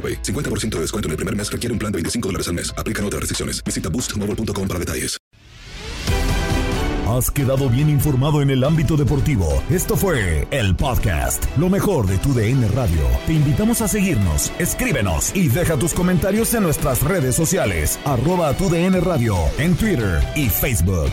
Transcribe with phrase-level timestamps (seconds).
[0.00, 2.72] 50% de descuento en el primer mes requiere un plan de 25 dólares al mes.
[2.78, 3.62] Aplican otras restricciones.
[3.62, 5.20] Visita boostmobile.com para detalles.
[7.10, 9.64] Has quedado bien informado en el ámbito deportivo.
[9.68, 13.02] Esto fue el podcast, lo mejor de tu DN Radio.
[13.26, 18.70] Te invitamos a seguirnos, escríbenos y deja tus comentarios en nuestras redes sociales, arroba tu
[18.70, 21.10] DN Radio, en Twitter y Facebook.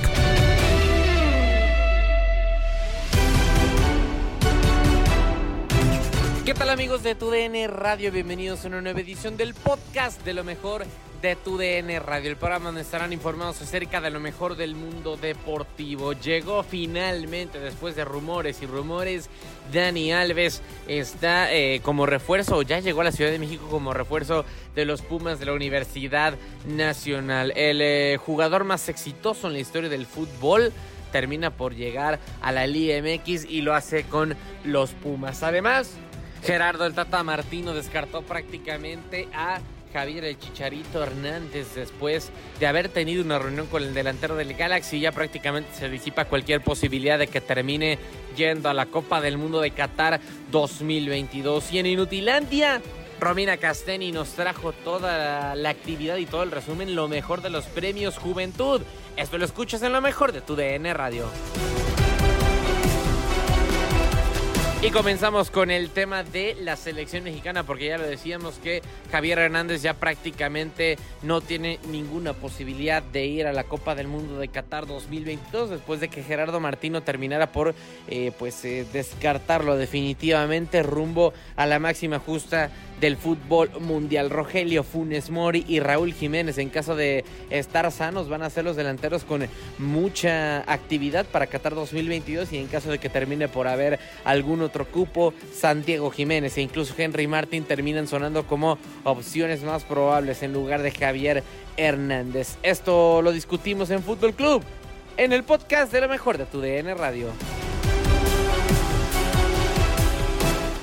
[6.88, 8.14] Amigos de TUDN Radio?
[8.14, 10.86] Bienvenidos a una nueva edición del podcast de lo mejor
[11.22, 16.14] de TUDN Radio, el programa donde estarán informados acerca de lo mejor del mundo deportivo.
[16.14, 19.30] Llegó finalmente, después de rumores y rumores,
[19.74, 24.46] Dani Alves está eh, como refuerzo, ya llegó a la Ciudad de México como refuerzo
[24.74, 26.36] de los Pumas de la Universidad
[26.70, 27.52] Nacional.
[27.58, 30.72] El eh, jugador más exitoso en la historia del fútbol
[31.12, 35.44] termina por llegar a la Liga MX y lo hace con los Pumas.
[35.44, 35.98] Además,
[36.48, 39.60] Gerardo el Tata Martino descartó prácticamente a
[39.92, 45.02] Javier el Chicharito Hernández después de haber tenido una reunión con el delantero del Galaxy.
[45.02, 48.00] Ya prácticamente se disipa cualquier posibilidad de que termine
[48.38, 51.74] yendo a la Copa del Mundo de Qatar 2022.
[51.74, 52.82] Y en Inutilandia,
[53.20, 57.66] Romina Casteni nos trajo toda la actividad y todo el resumen, lo mejor de los
[57.66, 58.84] premios Juventud.
[59.18, 61.26] Esto lo escuchas en lo mejor de tu DN Radio.
[64.80, 69.40] Y comenzamos con el tema de la selección mexicana, porque ya lo decíamos que Javier
[69.40, 74.50] Hernández ya prácticamente no tiene ninguna posibilidad de ir a la Copa del Mundo de
[74.50, 77.74] Qatar 2022, después de que Gerardo Martino terminara por
[78.08, 82.70] eh, pues eh, descartarlo definitivamente rumbo a la máxima justa
[83.00, 84.30] del fútbol mundial.
[84.30, 88.76] Rogelio Funes Mori y Raúl Jiménez, en caso de estar sanos, van a ser los
[88.76, 89.48] delanteros con
[89.78, 94.86] mucha actividad para Qatar 2022 y en caso de que termine por haber algún otro
[94.86, 100.82] cupo, Santiago Jiménez e incluso Henry Martin terminan sonando como opciones más probables en lugar
[100.82, 101.44] de Javier
[101.78, 102.58] Hernández.
[102.64, 104.64] Esto lo discutimos en Fútbol Club,
[105.18, 107.28] en el podcast de lo mejor de tu DN Radio.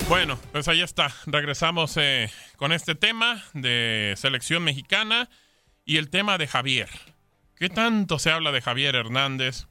[0.08, 1.10] Bueno, pues ahí está.
[1.26, 5.30] Regresamos eh, con este tema de selección mexicana
[5.86, 6.90] y el tema de Javier.
[7.56, 9.66] ¿Qué tanto se habla de Javier Hernández?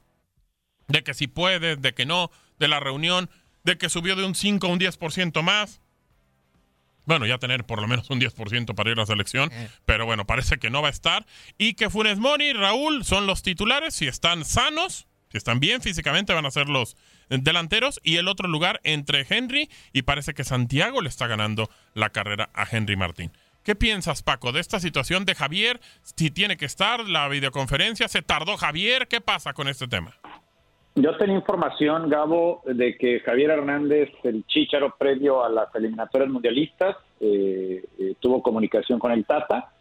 [0.88, 3.30] De que si puede, de que no, de la reunión,
[3.64, 5.82] de que subió de un 5 a un 10% más.
[7.06, 9.52] Bueno, ya tener por lo menos un 10% para ir a la selección,
[9.86, 11.28] pero bueno, parece que no va a estar.
[11.60, 15.82] Y que Funes Mori y Raúl son los titulares, si están sanos, si están bien
[15.82, 16.96] físicamente, van a ser los
[17.28, 18.00] delanteros.
[18.04, 22.52] Y el otro lugar entre Henry y parece que Santiago le está ganando la carrera
[22.54, 23.32] a Henry Martín.
[23.64, 25.80] ¿Qué piensas, Paco, de esta situación de Javier?
[26.04, 29.08] Si tiene que estar la videoconferencia, ¿se tardó Javier?
[29.08, 30.14] ¿Qué pasa con este tema?
[30.94, 36.96] Yo tenía información, Gabo, de que Javier Hernández, el chícharo previo a las eliminatorias mundialistas,
[37.20, 39.72] eh, eh, tuvo comunicación con el Tata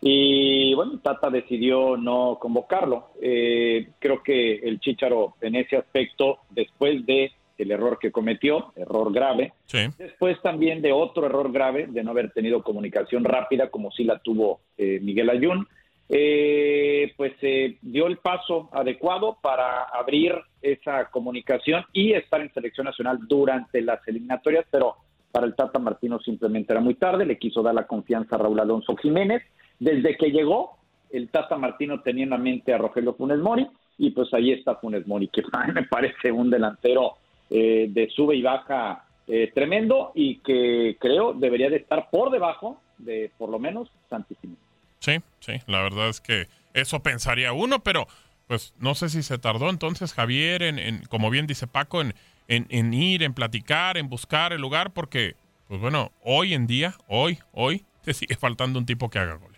[0.00, 3.10] Y bueno, Tata decidió no convocarlo.
[3.20, 9.12] Eh, creo que el Chicharo en ese aspecto, después de el error que cometió, error
[9.12, 9.54] grave,
[9.98, 14.18] después también de otro error grave de no haber tenido comunicación rápida como sí la
[14.18, 15.66] tuvo eh, Miguel Ayun,
[16.08, 22.84] eh, pues se dio el paso adecuado para abrir esa comunicación y estar en selección
[22.84, 24.96] nacional durante las eliminatorias, pero
[25.32, 28.60] para el Tata Martino simplemente era muy tarde, le quiso dar la confianza a Raúl
[28.60, 29.42] Alonso Jiménez
[29.78, 30.76] desde que llegó,
[31.10, 33.66] el Tata Martino tenía en la mente a Rogelio Funes Mori
[33.98, 35.42] y pues ahí está Funes Mori, que
[35.74, 37.14] me parece un delantero
[37.50, 42.80] eh, de sube y baja eh, tremendo y que creo debería de estar por debajo
[42.98, 44.56] de por lo menos Santísimo.
[45.00, 48.06] Sí, sí, la verdad es que eso pensaría uno, pero
[48.46, 52.14] pues no sé si se tardó entonces Javier en, como bien dice Paco, en,
[52.48, 55.34] en, en, ir, en platicar, en buscar el lugar, porque,
[55.68, 59.55] pues bueno, hoy en día, hoy, hoy, te sigue faltando un tipo que haga goles.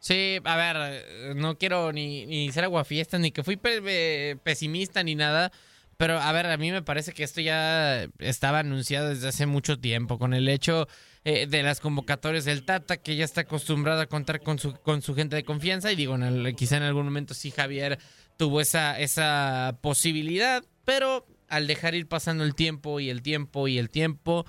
[0.00, 5.52] Sí, a ver, no quiero ni, ni ser aguafiesta, ni que fui pesimista ni nada.
[5.98, 9.78] Pero a ver, a mí me parece que esto ya estaba anunciado desde hace mucho
[9.78, 10.88] tiempo, con el hecho
[11.24, 15.02] eh, de las convocatorias del Tata, que ya está acostumbrado a contar con su, con
[15.02, 15.92] su gente de confianza.
[15.92, 17.98] Y digo, en quizá en algún momento sí Javier
[18.38, 23.76] tuvo esa, esa posibilidad, pero al dejar ir pasando el tiempo y el tiempo y
[23.76, 24.46] el tiempo,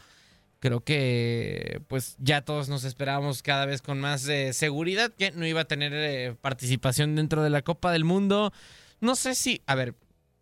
[0.62, 5.46] creo que pues ya todos nos esperábamos cada vez con más eh, seguridad que no
[5.46, 8.54] iba a tener eh, participación dentro de la Copa del Mundo.
[9.02, 9.96] No sé si, a ver,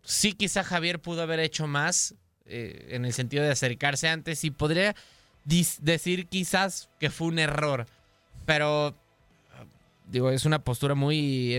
[0.03, 4.51] sí quizá Javier pudo haber hecho más eh, en el sentido de acercarse antes y
[4.51, 4.93] podría
[5.45, 7.87] decir quizás que fue un error,
[8.45, 8.93] pero
[10.11, 11.57] digo, es una postura muy,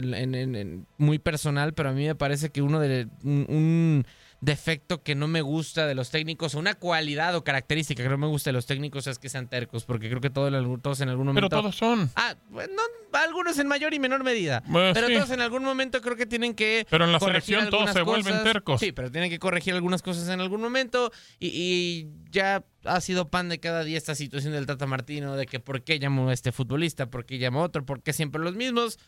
[0.98, 4.04] muy personal, pero a mí me parece que uno de un
[4.40, 8.26] defecto que no me gusta de los técnicos, una cualidad o característica que no me
[8.26, 10.52] gusta de los técnicos es que sean tercos, porque creo que todos,
[10.82, 11.48] todos en algún momento...
[11.48, 12.10] Pero todos son.
[12.16, 12.82] Ah, no,
[13.12, 14.62] algunos en mayor y menor medida.
[14.94, 16.86] pero todos en algún momento creo que tienen que...
[16.88, 18.80] Pero en la selección todos se vuelven tercos.
[18.80, 23.48] Sí, pero tienen que corregir algunas cosas en algún momento y, ya ha sido pan
[23.48, 26.52] de cada día esta situación del Tata Martino, de que por qué llamó a este
[26.52, 28.98] futbolista, por qué llamó a otro, por qué siempre los mismos.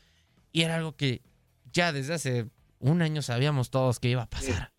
[0.50, 1.22] Y era algo que
[1.72, 2.46] ya desde hace
[2.80, 4.72] un año sabíamos todos que iba a pasar.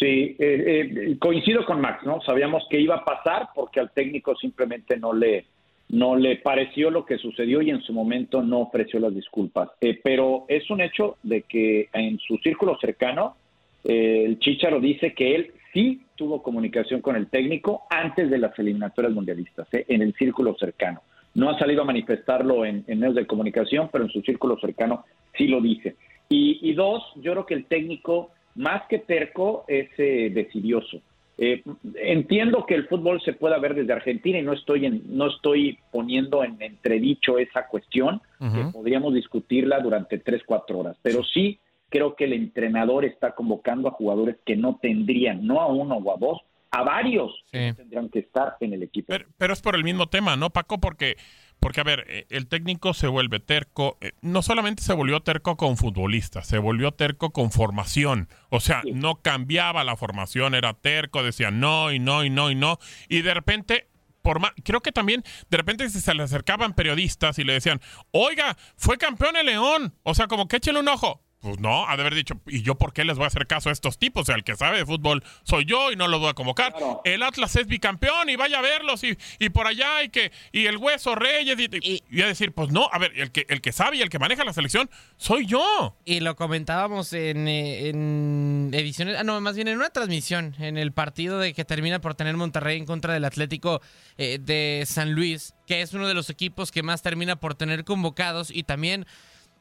[0.00, 2.22] Sí, eh, eh, coincido con Max, ¿no?
[2.22, 5.44] Sabíamos que iba a pasar porque al técnico simplemente no le,
[5.90, 9.68] no le pareció lo que sucedió y en su momento no ofreció las disculpas.
[9.78, 13.36] Eh, pero es un hecho de que en su círculo cercano,
[13.84, 19.12] el Chicharo dice que él sí tuvo comunicación con el técnico antes de las eliminatorias
[19.12, 21.02] mundialistas, en el círculo cercano.
[21.34, 25.04] No ha salido a manifestarlo en, medios de comunicación, pero en su círculo cercano
[25.36, 25.96] sí lo dice.
[26.30, 31.00] Y, y dos, yo creo que el técnico más que terco, es eh, decidioso.
[31.42, 31.62] Eh,
[31.94, 35.78] entiendo que el fútbol se pueda ver desde Argentina y no estoy en, no estoy
[35.90, 41.58] poniendo en entredicho esa cuestión, que podríamos discutirla durante tres, cuatro horas, pero sí
[41.88, 46.14] creo que el entrenador está convocando a jugadores que no tendrían, no a uno o
[46.14, 49.12] a dos, a varios que tendrían que estar en el equipo.
[49.36, 50.78] pero, es por el mismo tema, ¿no, Paco?
[50.78, 51.16] Porque
[51.60, 55.56] porque, a ver, eh, el técnico se vuelve terco, eh, no solamente se volvió terco
[55.56, 58.28] con futbolistas, se volvió terco con formación.
[58.48, 62.54] O sea, no cambiaba la formación, era terco, decía no y no y no y
[62.54, 62.78] no.
[63.08, 63.86] Y de repente
[64.22, 67.80] por más, creo que también de repente se le acercaban periodistas y le decían,
[68.10, 71.22] oiga, fue campeón el León, o sea, como que échele un ojo.
[71.40, 73.70] Pues no, ha de haber dicho, ¿y yo por qué les voy a hacer caso
[73.70, 74.22] a estos tipos?
[74.22, 76.74] O sea, el que sabe de fútbol soy yo y no lo voy a convocar.
[77.04, 80.66] El Atlas es bicampeón y vaya a verlos y, y por allá y que y
[80.66, 83.72] el Hueso Reyes y, y, a decir, pues no, a ver, el que, el que
[83.72, 85.96] sabe y el que maneja la selección soy yo.
[86.04, 90.76] Y lo comentábamos en, eh, en ediciones, ah, no, más bien en una transmisión, en
[90.76, 93.80] el partido de que termina por tener Monterrey en contra del Atlético
[94.18, 97.84] eh, de San Luis, que es uno de los equipos que más termina por tener
[97.84, 99.06] convocados y también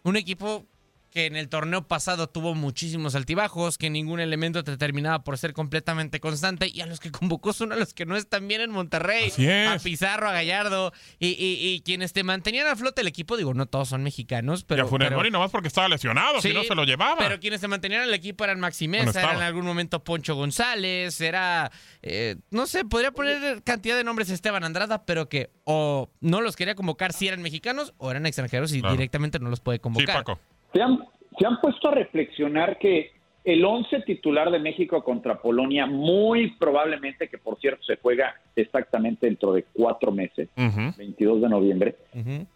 [0.03, 0.65] un equipo
[1.09, 5.53] que en el torneo pasado tuvo muchísimos altibajos, que ningún elemento te terminaba por ser
[5.53, 8.71] completamente constante, y a los que convocó son a los que no están bien en
[8.71, 9.31] Monterrey,
[9.67, 13.89] a Pizarro, a Gallardo, y, quienes te mantenían a flote el equipo, digo, no todos
[13.89, 14.83] son mexicanos, pero...
[14.83, 17.17] Y a Funes Mori nomás porque estaba lesionado, si no se lo llevaba.
[17.17, 21.19] Pero quienes te mantenían al equipo eran Maxi Mesa, era en algún momento Poncho González,
[21.21, 26.41] era, eh, no sé, podría poner cantidad de nombres Esteban Andrada, pero que o no
[26.41, 30.07] los quería convocar si eran mexicanos o eran extranjeros y directamente no los puede convocar.
[30.07, 30.39] Sí, Paco.
[30.73, 30.99] ¿Se han,
[31.37, 33.11] se han puesto a reflexionar que
[33.43, 39.25] el 11 titular de México contra Polonia, muy probablemente, que por cierto se juega exactamente
[39.25, 41.95] dentro de cuatro meses, 22 de noviembre,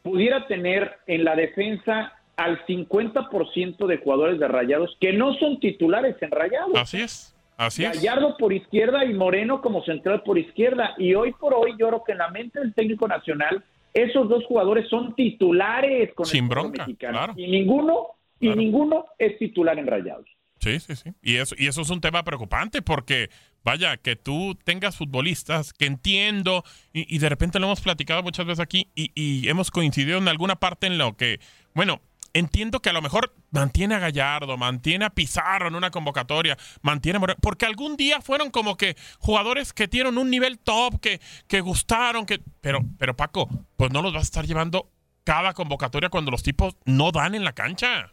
[0.02, 6.16] pudiera tener en la defensa al 50% de jugadores de Rayados que no son titulares
[6.22, 6.76] en Rayados.
[6.76, 7.30] Así es.
[7.56, 10.96] Así Gallardo por izquierda y Moreno como central por izquierda.
[10.98, 13.64] Y hoy por hoy yo creo que en la mente del técnico nacional
[13.94, 17.14] Esos dos jugadores son titulares con Sin el bronca, mexicano.
[17.18, 17.34] claro.
[17.38, 18.08] Y ninguno,
[18.40, 18.62] y Claro.
[18.62, 20.26] ninguno es titular en Rayados.
[20.60, 21.12] Sí, sí, sí.
[21.22, 23.30] Y eso, y eso es un tema preocupante porque,
[23.66, 28.46] vaya, que tú tengas futbolistas que entiendo y, y de repente lo hemos platicado muchas
[28.46, 31.40] veces aquí y, y hemos coincidido en alguna parte en lo que,
[31.76, 32.00] bueno,
[32.34, 37.18] entiendo que a lo mejor mantiene a Gallardo, mantiene a Pizarro en una convocatoria, mantiene
[37.18, 41.20] a Moreno, porque algún día fueron como que jugadores que tienen un nivel top, que,
[41.48, 43.48] que gustaron, que, pero, pero Paco,
[43.78, 44.90] pues no los vas a estar llevando
[45.24, 48.12] cada convocatoria cuando los tipos no dan en la cancha.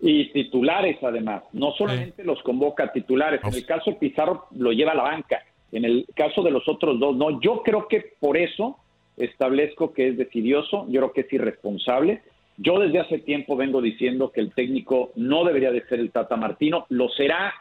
[0.00, 1.42] Y titulares, además.
[1.52, 3.40] No solamente los convoca titulares.
[3.42, 5.42] En el caso de Pizarro lo lleva a la banca.
[5.72, 7.40] En el caso de los otros dos, no.
[7.40, 8.78] Yo creo que por eso
[9.16, 10.86] establezco que es decidioso.
[10.88, 12.22] Yo creo que es irresponsable.
[12.58, 16.36] Yo desde hace tiempo vengo diciendo que el técnico no debería de ser el Tata
[16.36, 16.86] Martino.
[16.88, 17.54] Lo será.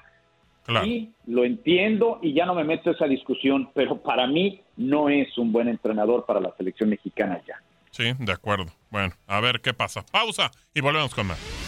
[0.83, 5.37] Sí, lo entiendo y ya no me meto esa discusión, pero para mí no es
[5.37, 7.61] un buen entrenador para la selección mexicana ya.
[7.91, 8.65] Sí, de acuerdo.
[8.89, 10.03] Bueno, a ver qué pasa.
[10.11, 11.66] Pausa y volvemos con más.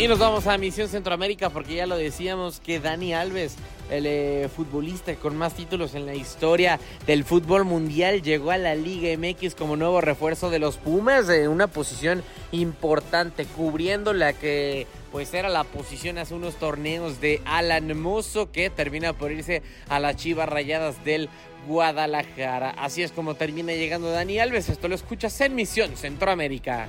[0.00, 3.56] Y nos vamos a Misión Centroamérica porque ya lo decíamos que Dani Alves,
[3.90, 8.74] el eh, futbolista con más títulos en la historia del fútbol mundial, llegó a la
[8.74, 14.86] Liga MX como nuevo refuerzo de los Pumas en una posición importante, cubriendo la que
[15.12, 20.00] pues era la posición hace unos torneos de Alan Mozo que termina por irse a
[20.00, 21.28] las Chivas Rayadas del
[21.68, 22.70] Guadalajara.
[22.70, 24.70] Así es como termina llegando Dani Alves.
[24.70, 26.88] Esto lo escuchas en Misión Centroamérica.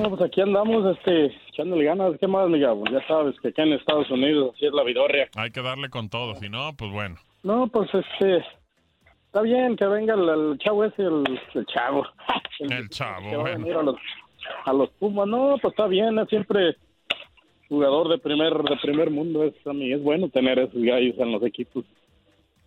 [0.00, 2.14] No, pues aquí andamos, este, echándole ganas.
[2.18, 2.78] ¿Qué más, Miguel?
[2.78, 5.28] Pues ya sabes que acá en Estados Unidos así es la vidorria.
[5.36, 7.16] Hay que darle con todo, si no, pues bueno.
[7.42, 8.44] No, pues este,
[9.26, 12.06] está bien que venga el, el chavo ese, el, el chavo.
[12.60, 13.96] El chavo, que va a venir a los,
[14.66, 15.26] a los Pumas.
[15.26, 16.76] No, pues está bien, es siempre
[17.70, 19.44] jugador de primer de primer mundo.
[19.44, 21.86] Es a mí es bueno tener esos gallos en los equipos,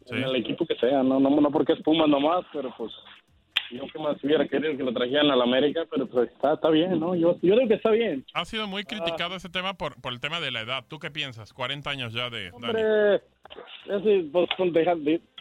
[0.07, 1.03] en el equipo que sea.
[1.03, 2.91] No, no, no porque es Pumas nomás, pero pues
[3.72, 6.70] yo que más hubiera querido que lo trajeran a la América, pero pues está, está
[6.70, 7.15] bien, ¿no?
[7.15, 8.25] Yo, yo creo que está bien.
[8.34, 10.86] Ha sido muy criticado ese tema por, por el tema de la edad.
[10.88, 11.53] ¿Tú qué piensas?
[11.53, 12.51] 40 años ya de.
[12.51, 13.15] Hombre,
[13.88, 14.50] ese, pues,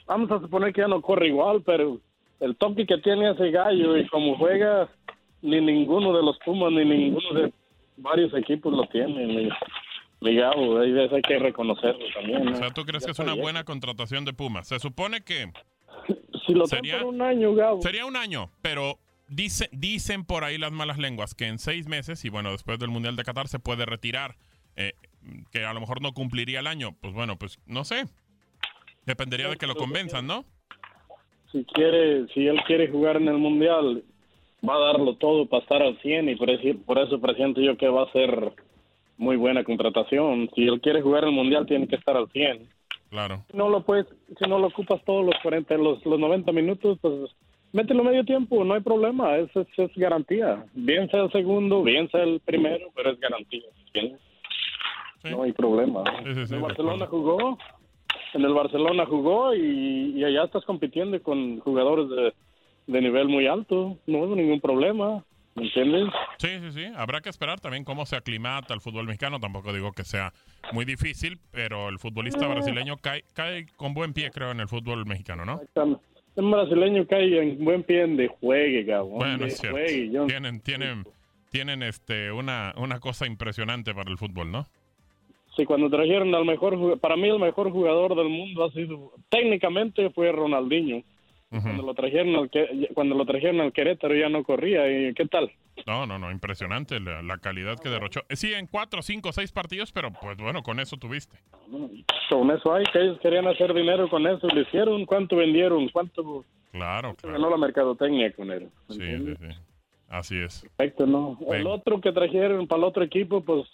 [0.07, 2.01] vamos a suponer que ya no corre igual, pero
[2.41, 4.89] el toque que tiene ese gallo y como juega,
[5.43, 7.53] ni ninguno de los Pumas, ni ninguno de
[7.97, 9.27] varios equipos lo tiene.
[9.27, 9.49] Mi,
[10.21, 12.45] mi Gabo, ahí ves, hay que reconocerlo también.
[12.45, 12.53] ¿no?
[12.53, 13.43] O sea, ¿tú crees Ya que es una bien.
[13.43, 14.69] buena contratación de Pumas?
[14.69, 15.53] Se supone que
[16.47, 17.81] Si lo sería- un año, Gabo.
[17.83, 22.25] sería un año, pero dice, dicen por ahí las malas lenguas que en seis meses,
[22.25, 24.37] y bueno, después del Mundial de Qatar se puede retirar,
[24.77, 24.93] eh,
[25.53, 26.97] que a lo mejor no cumpliría el año.
[27.01, 28.07] Pues bueno, pues no sé.
[29.07, 30.45] Dependería de que lo convenzan, ¿no?
[31.53, 34.03] si quiere, si él quiere jugar en el mundial,
[34.67, 37.77] va a darlo todo para estar al 100 y por eso, por eso presiento yo
[37.77, 38.53] que va a ser
[39.19, 40.49] muy buena contratación.
[40.55, 42.67] Si él quiere jugar el mundial, tiene que estar al 100.
[43.13, 43.45] Claro.
[43.51, 44.07] Si no lo puedes,
[44.39, 47.31] si no lo ocupas todos los 40, los, los 90 minutos, pues
[47.71, 50.65] mételo medio tiempo, no hay problema, es, es, es garantía.
[50.73, 53.65] Bien sea el segundo, bien sea el primero, pero es garantía.
[55.25, 56.05] No hay problema.
[56.25, 57.59] el Barcelona jugó,
[58.33, 62.33] en el Barcelona jugó y, y allá estás compitiendo con jugadores de,
[62.87, 65.23] de nivel muy alto, no hubo ningún problema,
[65.55, 66.05] ¿me entiendes?
[66.39, 66.85] Sí, sí, sí.
[66.97, 69.39] Habrá que esperar también cómo se aclimata el fútbol mexicano.
[69.41, 70.33] Tampoco digo que sea
[70.73, 75.05] muy difícil, pero el futbolista brasileño cae, cae con buen pie, creo, en el fútbol
[75.07, 75.61] mexicano, ¿no?
[76.35, 79.11] Un brasileño cae en buen pie en de juegue, Gabo.
[79.11, 79.77] Bueno, es cierto.
[79.79, 80.11] juegue.
[80.11, 81.05] Yo- Tienen, tienen,
[81.51, 84.65] tienen este, una, una cosa impresionante para el fútbol, ¿no?
[85.55, 90.09] Sí, cuando trajeron al mejor, para mí el mejor jugador del mundo ha sido, técnicamente
[90.09, 91.03] fue Ronaldinho.
[91.61, 95.27] Cuando lo trajeron al que- cuando lo trajeron al Querétaro ya no corría y qué
[95.27, 95.53] tal.
[95.87, 98.21] No, no, no, impresionante la, la calidad que derrochó.
[98.31, 101.37] Eh, Sí, en cuatro, cinco, seis partidos, pero pues bueno, con eso tuviste.
[102.31, 106.45] Con eso hay que ellos querían hacer dinero con eso, lo hicieron, cuánto vendieron, cuánto
[106.73, 107.37] Claro, claro.
[107.37, 108.69] ganó la mercadotecnia con él.
[108.89, 109.49] Sí, sí, sí.
[110.09, 110.63] Así es.
[110.77, 111.39] Perfecto, ¿no?
[111.51, 113.67] El otro que trajeron para el otro equipo, pues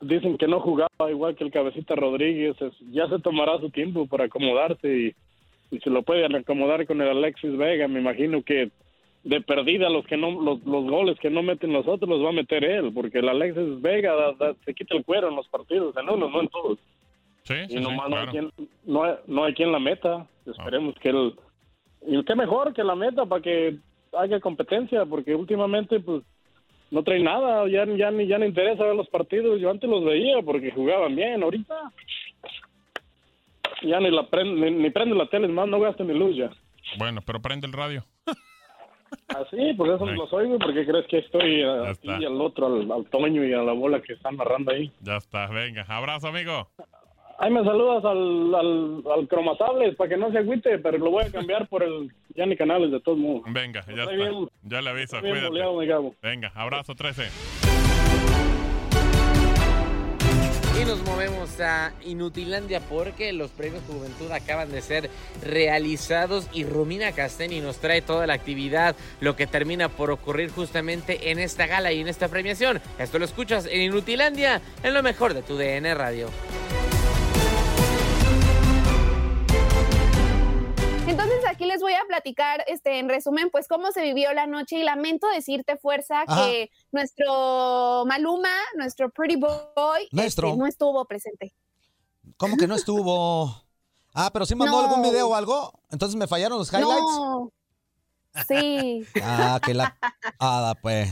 [0.00, 2.56] dicen que no jugaba igual que el Cabecita Rodríguez.
[2.60, 5.14] es- ya se tomará su tiempo para acomodarse y,
[5.70, 7.88] y se lo pueden acomodar con el Alexis Vega.
[7.88, 8.70] Me imagino que
[9.24, 12.30] de perdida los que no los, los goles que no meten los otros los va
[12.30, 15.48] a meter él, porque el Alexis Vega da- da- se quita el cuero en los
[15.48, 16.78] partidos, en unos, no en todos.
[17.42, 18.30] Sí, y sí, sí, nomás no, hay claro.
[18.30, 20.26] quien, no, hay, no hay quien la meta.
[20.46, 21.32] Esperemos que él...
[22.06, 23.76] Y qué mejor que la meta para que
[24.16, 26.22] haya competencia, porque últimamente pues
[26.90, 29.60] no trae nada, ya, ya, ni, ya no interesa ver los partidos.
[29.60, 31.74] Yo antes los veía porque jugaban bien, ahorita
[33.82, 36.36] ya ni, la prende, ni, ni prende la tele, es más, no gasta ni luz
[36.36, 36.50] ya.
[36.98, 38.04] Bueno, pero prende el radio.
[39.28, 42.90] Así, por eso los oigo, porque crees que estoy a ti y al otro, al,
[42.90, 44.90] al Toño y a la bola que están narrando ahí.
[45.00, 45.84] Ya está, venga.
[45.88, 46.68] Abrazo, amigo.
[47.38, 51.24] Ahí me saludas al, al, al cromasables para que no se agüite, pero lo voy
[51.24, 53.42] a cambiar por el Yanni Canales de todos modos.
[53.46, 54.48] Venga, ya Está bien.
[54.64, 55.46] Ya le aviso, cuídate.
[55.46, 56.12] boleado, mi.
[56.20, 57.57] Venga, abrazo 13.
[60.80, 65.10] Y nos movemos a Inutilandia porque los premios Juventud acaban de ser
[65.42, 71.32] realizados y Romina Casteni nos trae toda la actividad, lo que termina por ocurrir justamente
[71.32, 72.80] en esta gala y en esta premiación.
[72.98, 76.28] Esto lo escuchas en Inutilandia, en lo mejor de tu DN Radio.
[81.08, 84.76] Entonces aquí les voy a platicar, este, en resumen, pues cómo se vivió la noche
[84.76, 86.44] y lamento decirte, Fuerza, Ajá.
[86.46, 90.56] que nuestro Maluma, nuestro Pretty Boy, este, Nuestro.
[90.56, 91.54] no estuvo presente.
[92.36, 93.64] ¿Cómo que no estuvo?
[94.12, 94.86] Ah, pero sí mandó No.
[94.88, 95.80] algún video o algo.
[95.90, 97.00] Entonces me fallaron los highlights.
[97.00, 97.52] No.
[98.46, 99.06] Sí.
[99.22, 99.96] Ah, que la.
[100.38, 101.08] Ah, pues.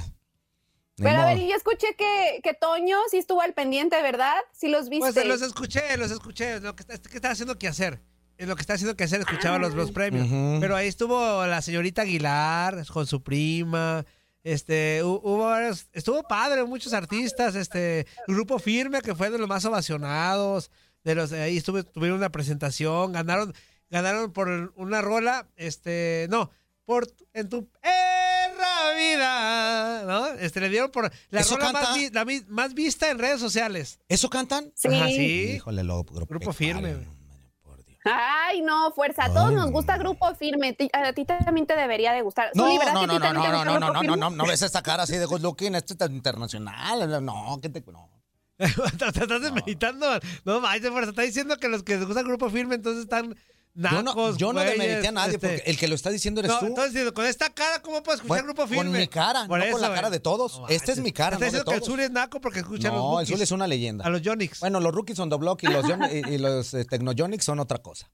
[0.98, 4.36] Ni Pero a ver, y yo escuché que, que Toño sí estuvo al pendiente, ¿verdad?
[4.52, 5.12] Sí los viste.
[5.12, 6.60] Pues los escuché, los escuché.
[6.60, 8.00] Lo que está, que estaba haciendo que hacer.
[8.38, 10.26] Es Lo que está haciendo que hacer, escuchaba los, los premios.
[10.26, 10.58] Ujú.
[10.60, 14.04] Pero ahí estuvo la señorita Aguilar con su prima.
[14.44, 19.48] Este, hu- hubo varios- estuvo padre, muchos artistas, este, Grupo Firme, que fue de los
[19.48, 20.70] más ovacionados,
[21.02, 23.52] de los, ahí estuve, tuvieron una presentación, ganaron,
[23.90, 26.50] ganaron por una rola, este, no,
[26.84, 30.28] por en tu perra vida, ¿no?
[30.38, 31.98] Este, le dieron por la ¿Eso rola más, canta?
[31.98, 33.98] vi- la mi- más vista en redes sociales.
[34.08, 34.70] ¿Eso cantan?
[34.76, 34.88] Sí.
[34.88, 35.52] Ajá, sí.
[35.56, 36.96] Híjole, lo, Grupo Firme.
[38.12, 40.76] Ay, no, Fuerza, a todos nos gusta Grupo Firme.
[40.92, 42.50] A ti también te debería de gustar.
[42.54, 44.36] No, Zuli, ¿verdad no, que no, no, no, no, no, no, Grupo no, no, no,
[44.36, 47.24] no ves esta cara así de good looking, esto es internacional.
[47.24, 47.84] No, ¿qué te.?
[47.90, 48.10] No.
[48.56, 50.06] Te estás desmeditando.
[50.44, 51.10] No, manches, fuerza.
[51.10, 53.36] Está diciendo que los que les gusta el grupo firme entonces están
[53.76, 55.48] Yo no, yo no demerité a nadie este.
[55.48, 56.66] porque el que lo está diciendo eres No, tú.
[56.66, 58.84] entonces, con esta cara, ¿cómo puedes escuchar Bueno, grupo firme?
[58.84, 60.60] Con mi cara, Por no con la cara de todos.
[60.60, 61.82] No, Esta es mi cara, no de que el.
[61.82, 63.26] Zuli es naco porque escucha a los No, el.
[63.26, 64.04] Zul es una leyenda.
[64.04, 64.60] A los Yonix.
[64.60, 66.86] Bueno, los Rookies on the Block y los, y, y los eh,
[67.40, 68.10] son otra cosa.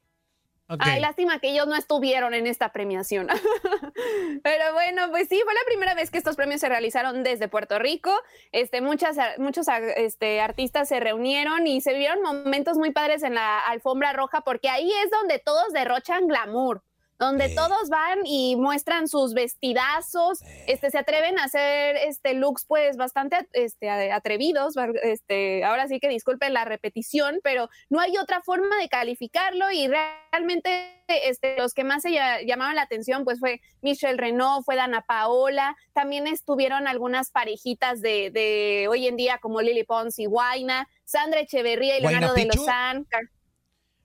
[0.79, 3.29] Ay, lástima que ellos no estuvieron en esta premiación.
[4.43, 7.79] Pero bueno, pues sí, fue la primera vez que estos premios se realizaron desde Puerto
[7.79, 8.13] Rico.
[8.53, 9.67] Este, muchas, muchos
[9.97, 14.69] este, artistas se reunieron y se vieron momentos muy padres en la alfombra roja porque
[14.69, 16.83] ahí es donde todos derrochan glamour.
[17.23, 22.97] Donde todos van y muestran sus vestidazos, este, se atreven a hacer este, looks pues
[22.97, 28.77] bastante este, atrevidos, este, ahora sí que disculpen la repetición, pero no hay otra forma
[28.79, 33.61] de calificarlo y realmente este, los que más se ll- llamaban la atención pues fue
[33.83, 39.61] Michelle Renault, fue Dana Paola, también estuvieron algunas parejitas de, de hoy en día como
[39.61, 42.47] Lily Pons y Guaina, Sandra Echeverría y Leonardo de.
[42.47, 43.07] Lozán.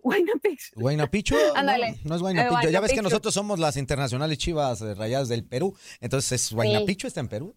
[0.10, 0.72] Car- Guayna Pichu.
[0.80, 1.36] Guaynapicho.
[1.56, 1.92] Ándale.
[2.04, 2.54] No, no es Guaynapicho.
[2.54, 3.02] ya ves que Guaynapicho.
[3.04, 5.76] nosotros somos las internacionales chivas eh, rayadas del Perú.
[6.02, 7.56] Entonces, ¿es Guaynapicho está en Perú?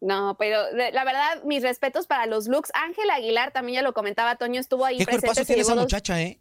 [0.00, 2.70] No, pero de- la verdad, mis respetos para los looks.
[2.74, 5.26] Ángela Aguilar, también ya lo comentaba, Toño estuvo ahí ¿Qué presente.
[5.26, 6.40] cuerpazo tiene esa muchacha, eh?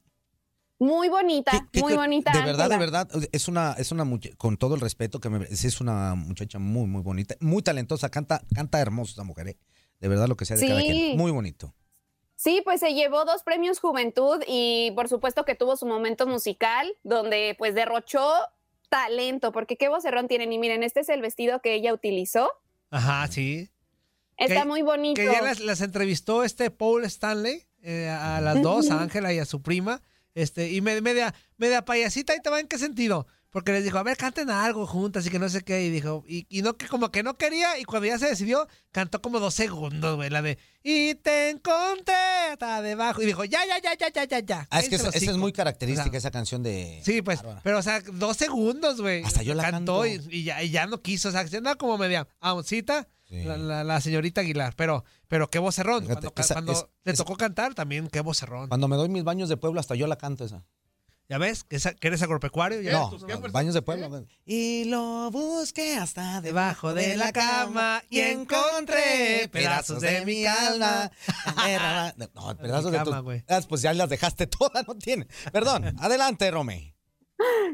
[0.79, 2.31] Muy bonita, ¿Qué muy bonita.
[2.31, 4.03] De verdad, de verdad, es una, es una
[4.37, 8.41] con todo el respeto que me es una muchacha muy, muy bonita, muy talentosa, canta,
[8.55, 9.57] canta hermoso esa mujer, eh.
[9.99, 10.87] De verdad lo que sea de cada Sí.
[10.87, 11.17] quien.
[11.17, 11.75] Muy bonito.
[12.43, 16.91] Sí, pues se llevó dos premios Juventud y por supuesto que tuvo su momento musical
[17.03, 18.27] donde pues derrochó
[18.89, 22.49] talento, porque qué vocerrón tienen y miren, este es el vestido que ella utilizó.
[22.89, 23.69] Ajá, sí.
[24.37, 25.21] Está Que- muy bonito.
[25.21, 28.99] Que ya las, las entrevistó este Paul Stanley, eh, a las dos, a.
[29.03, 30.01] Ángela y a su prima.
[30.33, 33.27] Este, y me- media, media payasita, ¿y te va en qué sentido?
[33.51, 35.83] Porque les dijo, a ver, canten algo juntas y que no sé qué.
[35.83, 38.67] Y dijo, y, y no que como que no quería, y cuando ya se decidió,
[38.91, 42.13] cantó como dos segundos, güey, la de Y te encontré
[42.51, 43.21] hasta debajo.
[43.21, 44.67] Y dijo, ya, ya, ya, ya, ya, ya, ya.
[44.71, 47.01] Ah, es que esa, es muy característica, O sea, esa canción de...
[47.03, 49.23] Sí, pues, pero o sea, dos segundos, güey.
[49.23, 50.29] Hasta yo la cantó canto.
[50.29, 53.55] y, y ya, y ya no quiso, o sea, se andaba como media aoncita la,
[53.57, 56.01] la- la señorita Aguilar, pero, pero qué vocerrón.
[56.03, 58.67] Fíjate, Cuando, ca- esa- cuando es- le esa- tocó cantar también, qué vocerrón.
[58.69, 60.65] Cuando me doy mis baños de pueblo, hasta yo la canto esa.
[61.31, 61.63] ¿Ya ves?
[61.63, 62.81] ¿Que, eres agropecuario?
[62.81, 63.09] ¿Ya No,
[63.53, 64.27] baños de pueblo.
[64.45, 71.09] Y lo busqué hasta debajo de la cama y encontré pedazos de mi alma.
[72.35, 73.45] No, pedazos de güey.
[73.47, 75.25] Ah, Pues ya las dejaste todas, no tiene.
[75.53, 76.97] Perdón, adelante, Rome.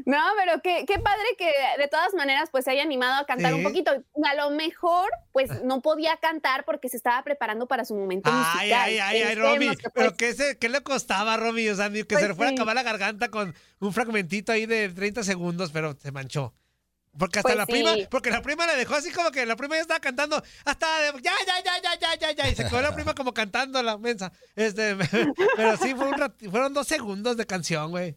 [0.06, 3.52] No, pero qué, qué padre que de todas maneras pues se haya animado a cantar
[3.52, 3.58] Sí.
[3.58, 3.90] un poquito.
[4.24, 8.38] A lo mejor pues no podía cantar porque se estaba preparando para su momento Ay,
[8.38, 8.80] musical.
[8.82, 9.68] ay, ay, ay, Romy.
[9.76, 11.68] que, pues, ¿Pero qué, se, qué le costaba, Romy?
[11.68, 12.54] O sea, que Pues se le fuera sí.
[12.54, 16.54] a acabar la garganta con un fragmentito ahí de 30 segundos, pero se manchó.
[17.18, 17.72] Porque hasta Pues la sí.
[17.72, 21.00] prima, porque la prima le dejó así como que la prima ya estaba cantando, hasta
[21.00, 23.82] de- ya, ya, ya, ya, ya, ya, ya, y se quedó la prima como cantando
[23.82, 24.30] la mensa.
[24.54, 24.94] Este,
[25.56, 28.16] pero sí fue un rat- fueron dos segundos de canción, güey.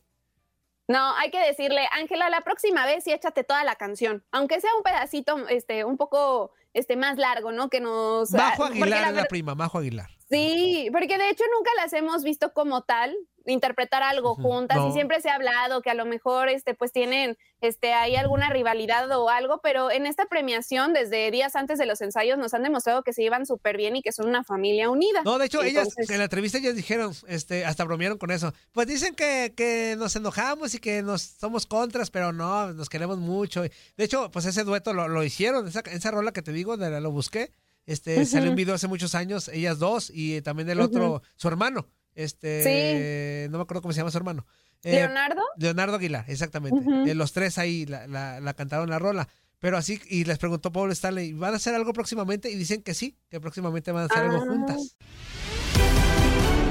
[0.88, 4.72] No, hay que decirle, Ángela, la próxima vez sí échate toda la canción, aunque sea
[4.76, 7.70] un pedacito, este, un poco, este, más largo, ¿no?
[7.70, 8.32] Que nos.
[8.32, 10.10] Majo ah, porque Aguilar la es la prima, Majo Aguilar.
[10.30, 15.19] Sí, porque de hecho nunca las hemos visto como tal interpretar algo juntas y siempre
[15.21, 19.30] se ha hablado que a lo mejor este pues tienen este hay alguna rivalidad o
[19.30, 23.13] algo, pero en esta premiación desde días antes de los ensayos nos han demostrado que
[23.13, 25.21] se llevan súper bien y que son una familia unida.
[25.23, 28.54] No, de hecho, ellas en la entrevista ellas dijeron, este, hasta bromearon con eso.
[28.71, 33.17] Pues dicen que, que nos enojamos y que nos somos contras, pero no, nos queremos
[33.17, 33.62] mucho.
[33.62, 36.89] De hecho, pues ese dueto lo, lo hicieron, esa, esa rola que te digo, de
[36.89, 37.51] la- lo busqué.
[37.88, 38.25] Este, Ujú.
[38.27, 41.88] salió un video hace muchos años, ellas dos, y también el otro, su hermano.
[42.15, 44.45] Este, no me acuerdo cómo se llama su hermano.
[44.84, 45.41] Eh, ¿Leonardo?
[45.58, 47.12] Leonardo Aguilar, exactamente.
[47.12, 49.28] Eh, los tres ahí la, la- la cantaron la rola.
[49.60, 52.50] Pero así, y les preguntó Paul Stanley, ¿van a hacer algo próximamente?
[52.50, 54.45] Y dicen que sí, que próximamente van a hacer algo Ah.
[54.47, 54.97] juntas.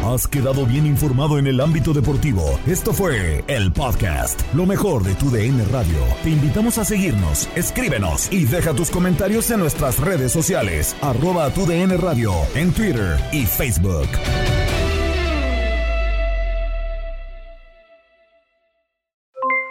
[0.04, 2.58] Has quedado bien informado en el ámbito deportivo.
[2.66, 5.98] Esto fue el podcast, lo mejor de tu DN Radio.
[6.24, 11.64] Te invitamos a seguirnos, escríbenos y deja tus comentarios en nuestras redes sociales, arroba tu
[11.66, 14.08] DN Radio, en Twitter y Facebook.